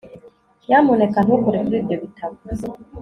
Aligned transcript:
nyamuneka 0.67 1.17
ntukore 1.25 1.57
kuri 1.65 1.77
ibyo 1.81 1.95
bitabo 2.03 2.35